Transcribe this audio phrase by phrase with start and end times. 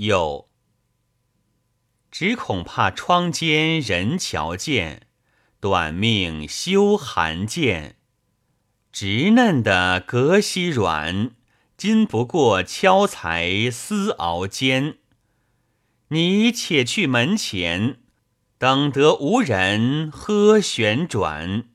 [0.00, 0.48] 又
[2.10, 5.06] 只恐怕窗间人瞧见，
[5.60, 7.96] 短命休寒见。
[8.90, 11.32] 直嫩的隔稀软，
[11.76, 14.96] 今不过敲才丝熬煎。
[16.08, 18.00] 你且去门前，
[18.58, 21.68] 等得无人喝旋转。